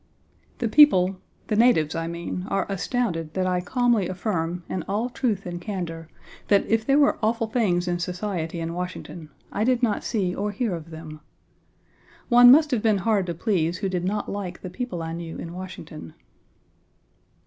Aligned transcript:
The 0.57 0.67
people, 0.67 1.17
the 1.45 1.55
natives, 1.55 1.93
I 1.93 2.07
mean, 2.07 2.47
are 2.49 2.65
astounded 2.69 3.35
that 3.35 3.45
I 3.45 3.61
calmly 3.61 4.07
affirm, 4.07 4.63
in 4.67 4.81
all 4.87 5.11
truth 5.11 5.45
and 5.45 5.61
candor, 5.61 6.07
that 6.47 6.65
if 6.65 6.83
there 6.83 6.97
were 6.97 7.19
awful 7.21 7.45
things 7.45 7.87
in 7.87 7.99
society 7.99 8.59
in 8.59 8.73
Washington, 8.73 9.29
I 9.51 9.63
did 9.63 9.83
not 9.83 10.03
see 10.03 10.33
or 10.33 10.49
hear 10.49 10.73
of 10.73 10.89
them. 10.89 11.19
One 12.29 12.49
must 12.51 12.71
have 12.71 12.81
been 12.81 12.97
hard 13.05 13.27
to 13.27 13.35
please 13.35 13.77
who 13.77 13.89
did 13.89 14.03
not 14.03 14.27
like 14.27 14.63
the 14.63 14.71
people 14.71 15.03
I 15.03 15.13
knew 15.13 15.37
in 15.37 15.53
Washington. 15.53 16.15